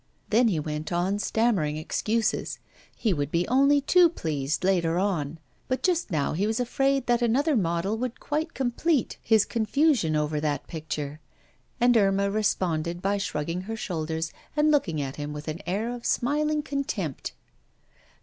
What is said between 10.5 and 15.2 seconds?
picture; and Irma responded by shrugging her shoulders, and looking at